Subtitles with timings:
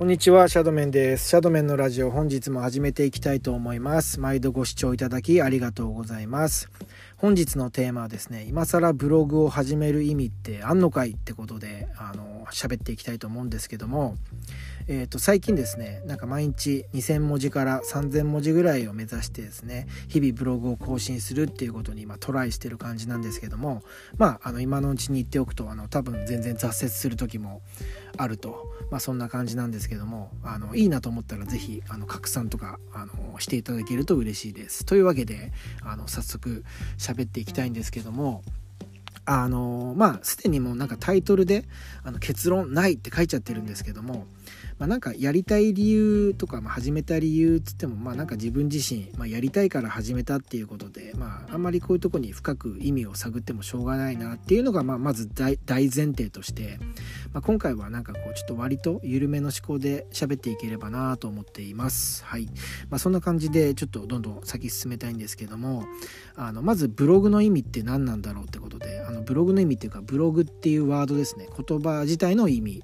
[0.00, 1.28] こんにちは、シャドメンです。
[1.28, 4.18] シャドメンのラジオ本日も始めていきたいと思います。
[4.18, 6.70] 毎度ご視聴いただきありがとうございます。
[7.20, 14.16] 本日のテーマはですね、今更ブログを始める意味ってあんのかいってことで、あの、喋っていきたいと思うんですけども、
[14.88, 23.82] えー、と最近ですねなんか毎日2000文字から3000文字ぐらいを目指してですね日々ブログを更新するっていうことに今トライしてる感じなんですけども
[24.16, 27.62] まああの今のうちに言っておくとあの多分全然挫折する時も
[28.16, 34.84] あると、まあ、そんな感じなんですけどもあのいいなと思ったら是非あの拡散とかあのしていただけると嬉しいです。
[34.84, 36.64] というわけであの早速
[36.98, 38.42] 喋喋っていきたいんですけども
[39.24, 41.64] あのまあすでにもうなんかタイトルで
[42.02, 44.26] あの結論ないって書いちゃってるんですけども
[44.80, 56.78] まあ、なんかやりたい理由とか、まあ、始めた理由っつってもまあなんか自分自身、まあ、やりたいから始めたっていうことで、まあ、あんまりこういうとこに深く意味を探ってもしょうがないなっていうのが、まあ、まず大前提として、
[57.34, 62.24] まあ、今回はなんかこうちょっと割と緩めの思考で喋っていければなと思っています。
[62.24, 62.46] はい
[62.88, 65.84] まあ、そんな感じでちょっとどんどん先進めたいんですけども
[66.36, 72.82] あのまずブログの意味って何なんだろうってことであのブログの意味っていうかブログっていうワードですね言葉自体の意味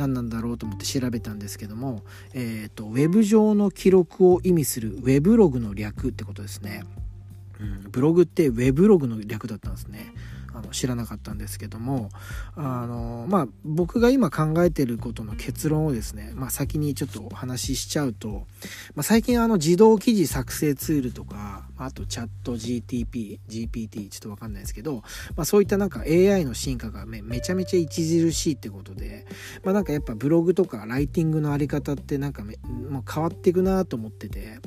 [0.00, 6.84] 何なんだろうと思って調べたんですけども、えーと、ウェブ上の記録を意味するウェブログの略ってことですね。
[7.60, 10.14] うん、ブログってウェブログの略だったんですね。
[10.52, 12.08] あの知らなかったんですけども
[12.56, 18.46] あのまあ僕が今考えてることの結論をですね、まあ、先にちょっとお話ししちゃうと、
[18.96, 25.02] まあ、最近あの自動記事作成ツールとかあとチャット GTP GPT ちょっと分かんないですけど、
[25.36, 29.26] まあ、そういったなんか AI の進化がめめちゃめちゃ著しいってことで、
[29.64, 32.56] まあ、なんかやっぱブログとかライティングのあり方ってなんかめ
[32.88, 34.58] もう変わっていくなと思ってて。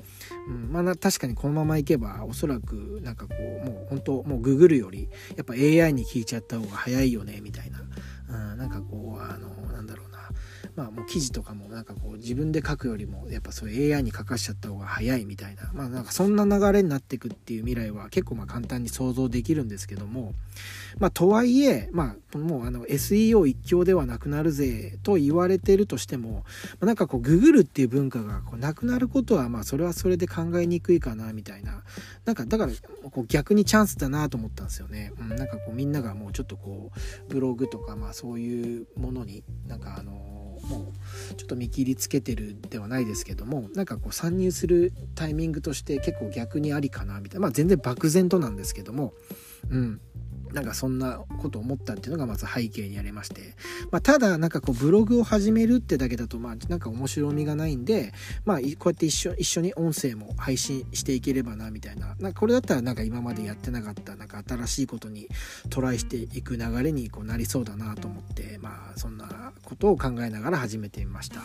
[0.46, 7.80] うん、まあ確かにこのままいけばおそらくなんかこうもう本当もうググるよりやっぱ AI に聞いちゃった方が早いよねみたいな、
[8.52, 9.48] うん、なんかこうあの
[10.76, 20.34] まあもう記事とかもなんかこう自分で書くよりもやっぱそういう AI に書かしちゃった方が早いみたいなまあなんかそんな流れになっていくっていう未来は結構まあ簡単に想像できるんですけども
[21.00, 26.42] まあとはいえまあもうあの SEO 一強ではなくなるぜと言われてるとしても、ま
[26.82, 31.84] あ、なんかこうググるっていう文化がこうなくなることはまあそれはそれで考えにくいかなみたいな
[32.26, 32.72] なんかだから
[33.12, 40.94] こう逆にチャンスだなと思ったんですよね、うん、なんかこうみんながもうちょっとこうブログとかまあそういうものになんかあのも
[41.32, 47.42] うちょっと見切りつけてるではないですけどもなんかこう参入するタイミングとして結構逆にありかなみたいな。
[47.42, 49.14] まあ全然漠然となんですけども。
[49.70, 50.02] うん。
[50.54, 53.56] なんかそんなこと思ったっていうのがまず背景にありまして、
[53.92, 58.14] まあ、ただなんかこうブログを始めるってだけだとまあなんか面白みがないんで、
[58.46, 65.28] まあ、こうやって一緒一緒に音声も配信していければなみたいななんかこれだったらなんか今までやってなかったなんか新しいことに
[65.70, 71.42] トライしていく流れにこうなりそうだなと思ってまあそんなことを考えながら始めてみました。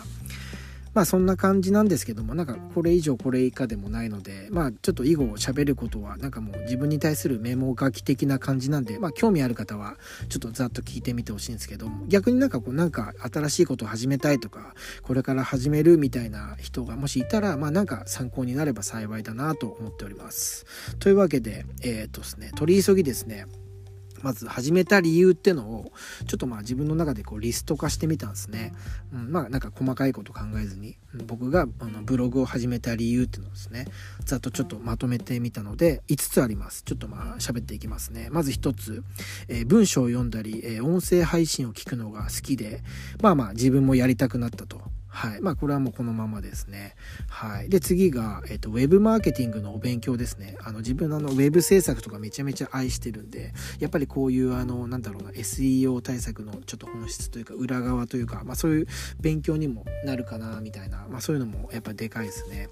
[0.93, 9.97] まあそんな感じなんですけどもなんかこれ以上これ以下でもないのでまあちょっと以後喋ることはなんかもう自分に対するメモ書き的な感じなんでまあ興味ある方は
[10.29, 14.73] ちょっとざっと聞いてみてほしいんですけども逆になんかこうなんか新しいことを始めたいとか
[15.03, 20.65] これから始めるみたいな人がもしいたらまあなんか参考になれば幸いだなと思っております。
[20.99, 23.45] というわけでえっ、とですね取り急ぎですね
[24.23, 25.91] まず始めた理由ってのを
[26.27, 28.73] ちょっとまあ自分の中でこうリスト化してみたんですね、
[29.13, 30.97] うん、まあなんか細かいこと考えずに。
[31.25, 33.85] 僕があのブログを始めた理由っていうのをですね
[34.25, 36.83] ざっとちょっとまとめてみたので5つあります。
[36.83, 38.29] ちょっとまあ喋っていきますね。
[38.31, 39.03] まず1つ、
[39.47, 42.83] えー、文章を読んだり、えー、音声配信を聞くのが好きで
[43.21, 44.81] まあまあ自分もやりたくなったと。
[45.09, 45.41] はい。
[45.41, 46.95] まあ、これはもうこのままですね。
[47.27, 47.69] はい。
[47.69, 50.55] で、次が、えっ、と、ウェブマーケティングのお勉強ですね。
[50.63, 58.87] あの、自分のあの、ウェブ制作とかめちゃめちゃ愛してるんで、やっぱりこういう、あの、なんだろうな、SEO 対策のちょっと本質というか、裏側というか、まあ、そういう
[59.19, 62.69] 勉強にもなるかな、みたいな、まあ、そういうのもやっぱでかいですね。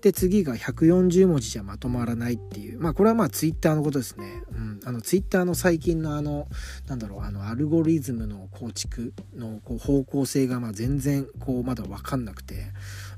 [0.00, 4.42] で、次が140文字じゃまとまらないっていう、まあ、これはまあ、ツイッターのことですね。
[4.52, 4.63] うん。
[4.84, 6.48] あの、ツイッターの最近のあの、
[6.86, 12.72] なんだろう、あの、アルゴリズムの構築のこう方向性が、まあ、全然、こう、まだ分かんなくて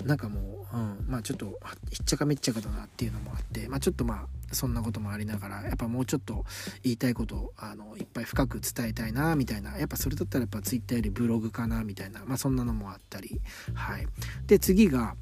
[0.05, 1.59] なんかもう、うん、まあちょっと
[1.91, 6.45] ひっちゃかめっちゃかだなっていうのもあってまあちょっとまあそんなこともありながらやっぱもうちょっと
[6.83, 13.41] 言いたいことをあのいっぱい深く伝えたいなみたいなやっぱそれだったらやっぱ Twitter よりブログかなみたいなまあそんなのもあったり
[13.75, 14.07] はい。
[14.47, 15.17] で次が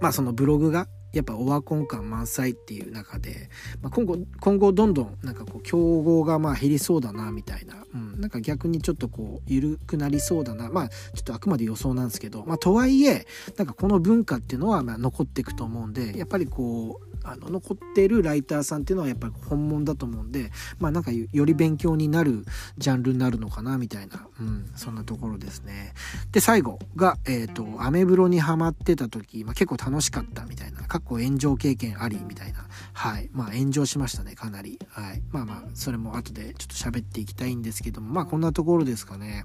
[0.00, 3.50] まあそのブログがやっぱオワコン感満載っていう中で、
[3.82, 7.74] まあ、今後今後どんどんなんかこう競合がまあ減りそうだなみたいな、
[8.20, 10.70] なんか逆にちょっとこう緩くなりそうだな。
[10.70, 12.44] まあちょっとあくまで予想なんですけど。
[12.46, 13.26] まあとはいえ
[13.56, 22.44] なんかこの文化っていうのはま残っていくと思うんでやっぱりこうあの残ってるライターさんっていうのはやっぱり本物だと思うんでまあなんかより勉強になる
[22.78, 25.92] ジャンルになるのかなみたいな、うん、そんなところですね。
[26.32, 30.82] で最後が、えっ、ー、とアメブロにハマってた時、まあ、結構楽しかったみたいな。
[30.82, 32.66] かっこ炎上経験ありみたいな。
[32.92, 33.28] はい。
[33.32, 34.78] まあ炎上しましたねかなり。
[34.88, 35.22] はい。
[35.30, 38.09] まあまあそれも後でちょっと喋っていきたいんですけども。
[38.10, 39.44] まあこんなところですかね。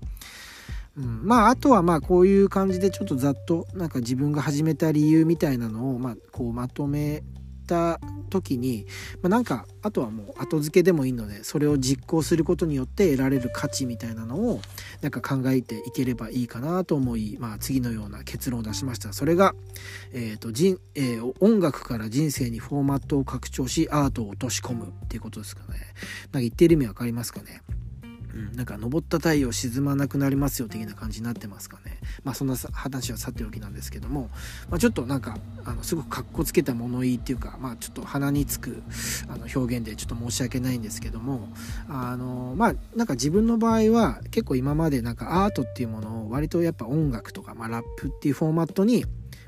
[0.98, 7.24] うん、まああとはまあこういう感じでちょっとざっとなんか自分が始めた理由みたいなのをまあこうまとめ
[7.66, 8.86] た時に、
[9.22, 14.62] まあ、なんかあとはもう後付けでもいいのでそれを実行することによって得られる価値みたいなのを
[15.02, 19.14] なんか考えていければいいかなと思い、まあ、次のような結論を出しました。
[19.14, 19.54] それが、
[20.14, 25.68] えーと人えー、音楽から人生にフォーマットを拡張しアートを落とし込むっていうことですかね。
[25.70, 27.62] なんか言ってる意味わかりますかね。
[28.36, 31.98] うん、なんか登った太陽沈まなくなりますよ的な感じになってますかね。
[32.24, 34.30] まあそんな話はさておきなんですけども、
[34.70, 38.84] まあ、ちょっとなんかあのすごくかっこつけた物言いっていうかまあちょっと鼻につく
[39.30, 41.50] あの表現でちょっと申し訳ないんですけども。
[41.88, 49.06] あのまあなんか自分の場合は結構今までなんかアートっていうものを割とやっぱ音楽とか、まあ、ラップっていうフォーマットに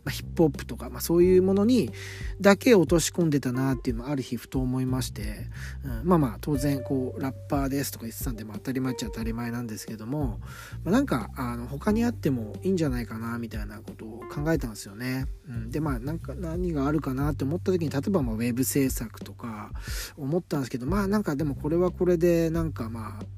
[0.07, 1.91] まあ、ヒップホップとか、まあ、そういうものに
[2.39, 5.49] だけ落とし込んでたなっていうのをある日ふと思いまして、
[5.83, 10.39] うん、まあまあ当然こうラッパーですとか言ってたんで、まあ、当たり前っちゃ当たり前なんですけども、
[10.85, 15.25] まあ、なんかあの他にあってもいいんじゃないかなみたいなことを考えたんですよね。
[15.49, 19.71] うん、でまあなんか何があるかなって思った時に例えばまあウェブ制作とか
[20.15, 23.36] 思ったんですけどまあなんかでもこれはこれでなんかまあ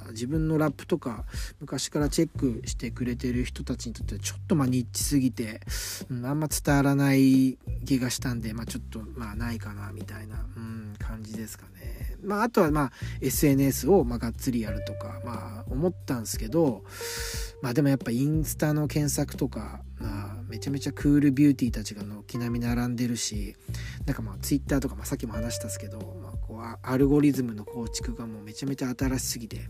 [0.00, 1.24] だ自分のラップとか
[1.60, 5.60] 昔からチェックしてくれてる人たちにとってはちょっとまあニッチすぎて、
[6.10, 12.16] うん、あんま伝わらない気がしたんで、まあ、ちょっとまあないかなみたいな、うん、感じですかね。
[12.22, 16.84] まあ、あとはまあ SNS をまあがっつりやるとか、まあ、思ったんですけど、
[17.62, 23.56] まあ、でもやっぱインスタの検索とか、まあ、めちゃめちゃクールビューティーたちが軒並み並んでるし
[24.06, 26.32] なんかまあツイッターとか、まあ、さっきも話したんですけど、まあ、
[26.82, 29.60] アルゴリズムの構築がもうめちゃめちゃ新しすぎて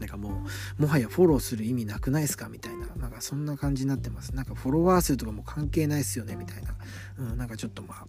[0.00, 0.44] なんかも
[0.78, 2.48] うもはやフォローする意味なくないですか？
[2.48, 2.86] みたいな。
[2.96, 4.34] なんかそんな感じになってます。
[4.34, 6.34] なんかフォロワー数とかも関係ないっすよね？
[6.34, 6.74] みたいな、
[7.18, 8.06] うん、なんかちょっとまあ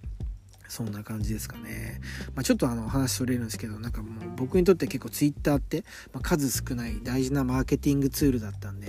[0.74, 2.02] そんな感じですかね。
[2.34, 8.88] まあ、ちょっとあの話それるんですけど、なんかもう僕にとって結構 Twitter って、まあ、数少ない大事なマーケティングツールだったんで、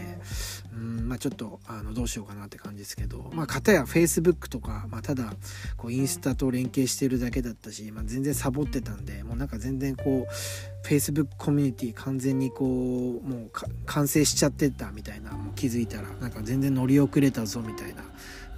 [0.72, 5.34] うん、まあちょっとあのどうしようかなって感じですけど、まあ片や Facebook とか、まあただ
[5.76, 13.50] こうインスタと連携してるだけだったし、まあ全然サボってたんで、もうなんか全然こう、Facebook コミュニティ完全にこう、もう
[13.84, 18.04] 完成しちゃってたみたいな、もう気づいたら、なんか全然乗り遅れたぞみたいな。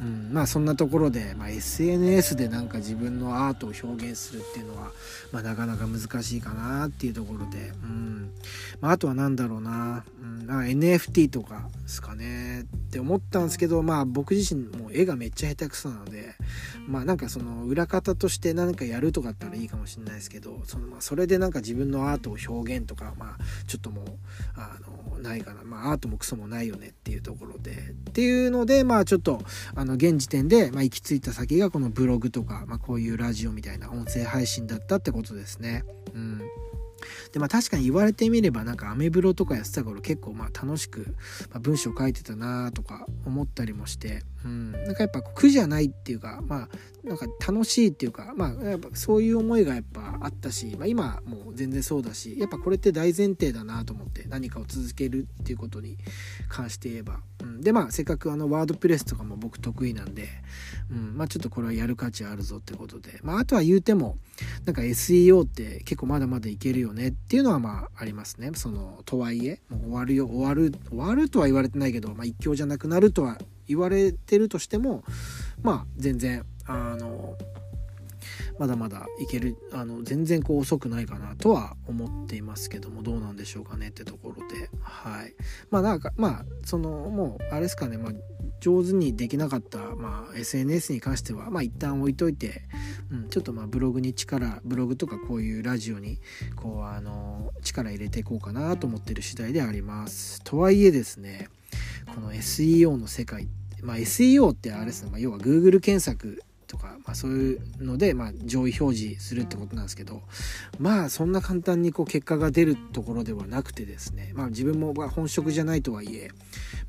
[0.00, 4.90] うん、まあそんなところで、まあ、SNS でなんか自分のアートを表現するっていうのは、
[5.32, 8.30] まあ、なかなか難しいかなっていうところで、うん。
[8.80, 12.62] まあ、あとは何だろうな、うん、NFT とかですかね。
[12.62, 16.34] って思ったんですけど、まあ、僕自身も絵がめっちゃ下手くそなので、
[16.86, 24.04] まあ、なんかその裏方として何かやるとかだったらいいかもしれないですけどその、まあ、それでなんか自分のアートを表現とか、まあ、ちょっともう
[24.54, 24.76] あ
[25.14, 27.72] のないかな、まあ、アートもクソもないよねっていうところで。
[27.72, 29.42] っていうのでまあちょっと
[29.74, 35.84] あのの現時点で、まあ、行き着いた先がこのブログとか、まあ、こういうラジオみたいな音声配信だったってことですね。
[36.14, 36.40] うん
[37.32, 41.14] でまあ確かに言われてみればなんかアメブロとかやってた頃結構まあ楽しく、
[41.50, 46.68] まあ、文章書いてたなとか思ったりもして、うん、なんかやっぱ苦じゃないっていうかまあ
[47.06, 55.98] なんか楽しいっていうかまあやっぱそういう思いがやっぱあったし、まあ、今もう全然そうだしやっぱこれって大前提だなと思って何かを続けるっていうことに
[56.48, 60.28] 関して言えば、うん、でまあせっかくあのワードプレスとかも僕得意なんで、
[60.90, 61.16] うん。
[61.16, 64.18] まあ、ちょっとこれはやる価値あるぞってことで、まあ、あとは言うても
[64.64, 68.50] なんか SEO って結構まだまだいけるよねねっていうのはまあありますね。
[68.54, 73.38] そのとはいえもう終わるよ終わる終わるとは言われてないけど、まあ、一強じゃなくなるとは
[73.68, 75.04] 言われてるとしても
[75.62, 77.36] まあ全然あの
[78.58, 84.70] まだまだいけるあの全然こう遅くないかなとは思っていますけどもどうなんでしょうかねってところで。
[84.80, 85.34] はい。
[85.70, 88.12] まあなんかまあそのもうあれですかね、まあ、
[88.60, 92.62] 上手にできなかった、まあ、SNS に関してはまあ一旦置いといて、
[93.10, 96.18] うん、ちょっとまあブログに力ブログとかこういうラジオに
[96.54, 100.42] こうあの力入れていこうかなと思ってる次第であります。
[100.42, 101.48] とはいえですね
[102.14, 103.48] この SEO の世界
[103.82, 110.22] まあ、SEO ってあれですね、まあ、要は Google 検索とか、まあ、そういうので、まあ、上位表示するってことなんですけど
[110.78, 116.30] まあそんな簡単にこう結果が出るところではなくてですね、まあ、自分も本職じゃないとはいえ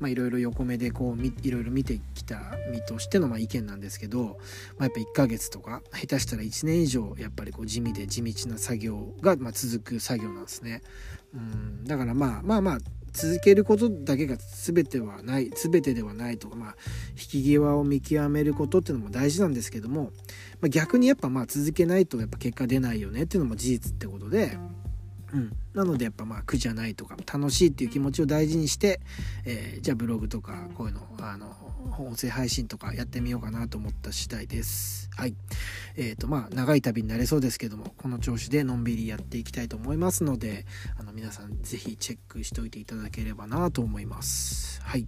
[0.06, 4.38] いろいろ横目でこういろいろ見てきた身としてのまあ意見なんですけど、
[4.78, 10.82] まあ、やっぱ1ヶ月とか下手したら1年以上やっぱりこう地味で地道な作業がまあ続く作業なんですね。
[11.34, 12.78] うんだからまあまあまあ
[13.18, 16.76] 続けることだけが全てはない全てではないと、まあ、
[17.10, 20.12] 引き際を見極めることっていうのも大事なんですけども、
[20.60, 24.56] まあ、逆にやっぱまあ続けないとやっぱ結果出ないよねっていうのも事実ってことで。
[25.32, 29.00] うん、なのでやっぱまあ苦じゃないとか楽しいっていう気持ちを大事にして、
[29.44, 31.54] えー、じゃあブログとかこういうのあの
[31.98, 35.10] 音声配信とかやってみようかなと思った次第です。
[35.16, 35.34] はい。
[35.96, 40.64] え、ー、とまあ長い旅になれそうですけどもこの調子でのんびりやっていきたいと思いますので
[40.98, 44.80] あの皆さん是非チェックしておいていただければなと思います。
[44.82, 45.06] はい。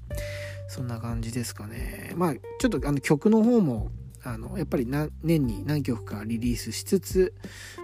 [0.68, 2.12] そんな感じですかね。
[2.16, 3.90] まあちょっとあの曲の方も
[4.22, 7.34] あのやっぱり年に何曲かリリースしつつ、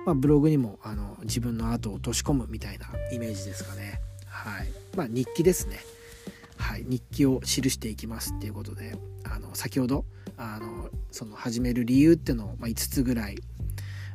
[0.04, 4.00] まあ、ブログにもあの自分のアートを落とし込むみたいなイメージですかね。
[4.26, 5.78] はいまあ、日記ですね。
[6.58, 10.04] はい、日記を記していきますっていうことであの先ほど
[10.36, 13.36] あのその始める理由っていうのを、ま、5つぐらい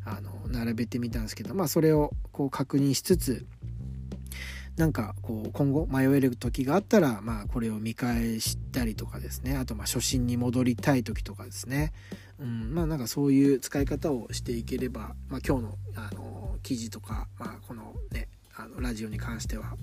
[0.05, 3.45] あの並べてみたんですけど、まあ、それをこう確認しつつ
[4.77, 9.57] なんかこう今後迷える時があったら、まあ、これを見返したりとかですね。
[9.57, 11.93] あとまあ初心に戻りたい時とかですね、
[12.39, 19.75] うん、まあなんかそういう使い方をしていければ、まあ、今日のあの記事とか、まあ、このねあのラジオに関しては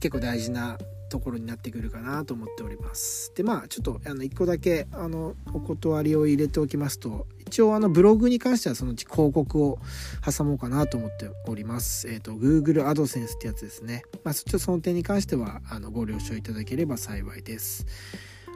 [0.00, 3.32] 結構大事なところになってくるかなと思っております。
[3.34, 9.78] でまあちょっとあの1個だけあのお断りを入れておきますと一応あのブログに関してはそのうち広告を
[10.24, 12.08] 挟もうかなと思っております。
[12.08, 14.02] えっ、ー、と Google AdSense ってやつですね。
[14.24, 17.86] まあちょっとその点に関してはあのご了承いただければ幸いです。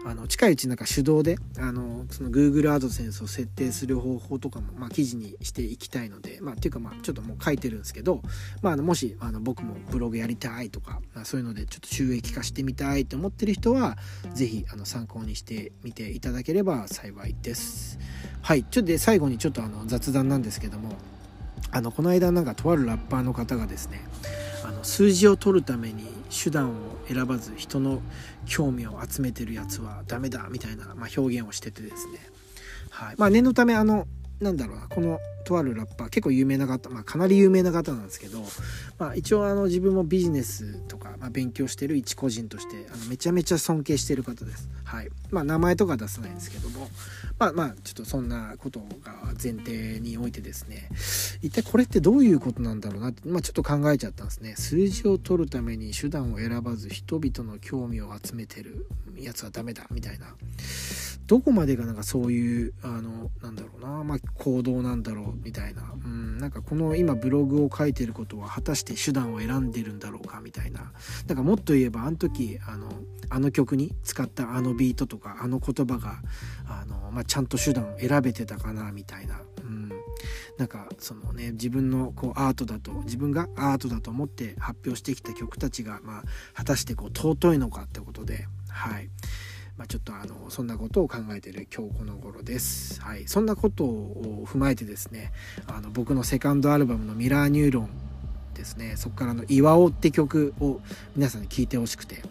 [0.05, 8.23] あの近いうちなんか手動であのその Google AdSense を設定する方法とかも、まあ、記事にしていきたいので、まあ、っていうかまあちょっともう書いてるんですけど、
[8.63, 13.99] まあ、のもしあの僕もブログやりたいとか、まあ、そういうのでちょっと収益化してみたいと思ってる人は
[14.33, 17.99] 是非あの参考にしてみていただければ幸いです。
[18.43, 20.95] はいちょっとで最後にちょっとあの雑談なんですけども
[21.71, 24.01] あのこの間なんかとあるラッパーの方がですね
[24.81, 26.75] の数字を取るために手段を
[27.07, 28.01] 選ばず人の
[28.47, 32.19] 興味を集めてるやつはダメだみたいな、まあ、表現をしててですね、
[32.91, 33.15] はい。
[33.19, 34.07] まあ、念のためあの
[34.41, 38.43] なんだろうなこのとあるラッパー結構有名な方、まあ、かなり有名な方なんですけど、
[38.99, 44.69] まあ、一応あの自分もビジネスとか、まあ、勉強してる一個人としてあのめちゃめちゃ尊敬してる方です。
[44.85, 46.89] はいまあ、名前とか出さないんですけども
[47.39, 50.89] まあまあちょっとそんなことが前提においてですね
[51.43, 54.55] 一体これってどういうことなんだろうなって、まあ、ちょっと考えちゃったんですね。
[54.57, 60.27] 数字を取るために手段を選ばず人々の興味を集めてるやつはダメだみたいな。
[61.31, 70.91] どこまでがなんかそういうあのなんだろうな、まあ、行動なんだろうみたいな、うん、なんかこの今ブログを書いてることは果たして手段を選んでるんだろうかみたいな。
[71.29, 72.89] なんかもっと言えばあの時あの
[73.29, 76.21] あの曲に使ったあのビートとかあの言葉が
[76.67, 79.89] あの、まあ、ちゃんと手段を選べてたかなみたいな、うん、
[80.59, 86.23] なんかそのね自分のこうアートだと自分がアートだと思って発表してきた曲たちが、まあ、
[86.55, 88.49] 果たしてこう尊いのかってことで。
[88.69, 89.09] はい。
[89.81, 93.01] まあ、ちょっとあのそんなことを考えている今日この頃です。
[93.01, 95.33] はい、そんなことを踏まえてですね
[95.67, 97.89] あの僕のセカンドアルバムの「ミラーニューロン」
[98.53, 98.97] ですね。
[98.99, 100.83] そこからの「岩尾」って曲を
[101.17, 102.23] 皆さんに聴いてほしくて。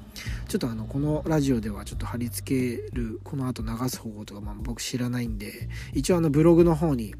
[0.47, 7.15] ちょっとあのこのラジオではちょっと貼り付けるこの後流す方法とか、まあ、僕知らないんで一応あのブログの方に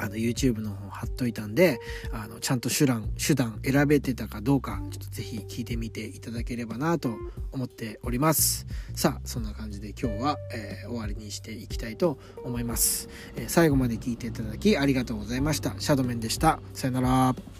[0.00, 1.78] あの YouTube の方貼っといたんで
[2.12, 7.14] あのちゃんと手段手段選べてたかどうかちょっと是非聞いてみていただければなと
[7.52, 8.66] 思っております。
[8.94, 15.74] さあそんな感じで今日は、えー、終わりにしていきたいと思います、えー、最後まで聞いていただきありがとうございました。
[15.78, 16.60] シャドメンでした。
[16.72, 17.59] さよなら。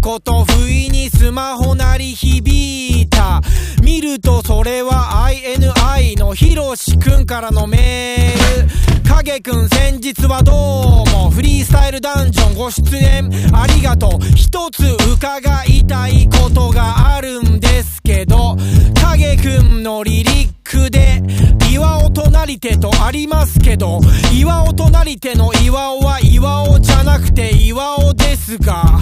[0.00, 3.42] こと不意にスマホ鳴り響いた。
[3.82, 8.90] 見るとそれは INI のひろしくんからのメール。
[9.22, 18.56] 影くん先日はどうもフリースタイルダンジョンご出演ありがとう一つ伺いたいことがあるんですけど
[19.02, 21.22] 影くんのリリックで
[21.70, 24.00] 岩尾となり手とありますけど
[24.32, 29.00] 岩尾となり手の岩尾は岩尾じゃなくて岩尾ですが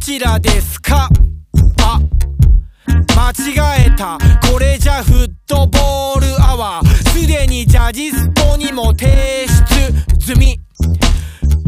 [0.00, 1.08] ちらですか？
[1.82, 2.00] あ
[3.14, 4.18] 間違えた。
[4.50, 6.88] これじゃフットボールアワー。
[7.10, 10.58] すでにジャジストにも提出済み。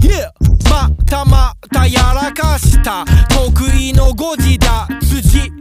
[0.01, 0.31] Yeah!
[0.71, 3.05] またまたやらかした。
[3.29, 5.39] 得意の誤字だ辻。
[5.39, 5.53] Yeah!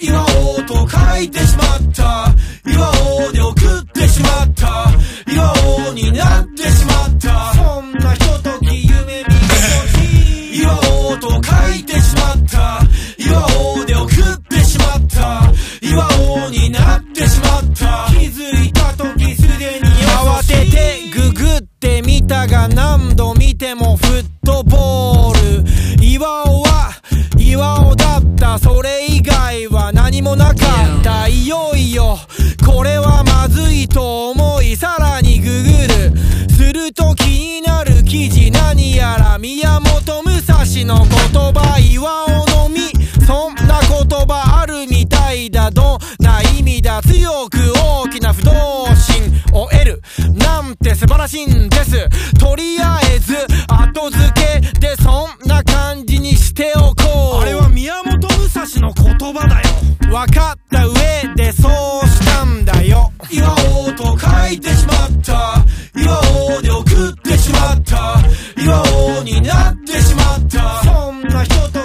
[0.00, 2.34] 岩尾と書いてしまった。
[2.68, 2.90] 岩
[3.28, 4.90] 尾で送ってしまった。
[5.30, 5.52] 岩
[5.90, 6.75] 尾になってしまった。
[40.84, 41.08] の言
[41.52, 43.06] 葉岩を飲み。
[43.26, 47.58] そんな言葉あるみたいだどんな意味だ強く
[48.04, 48.52] 大きな不動
[48.94, 50.02] 心を得る
[50.34, 52.08] なんて素晴らしいんです。
[70.46, 71.75] ったそんな人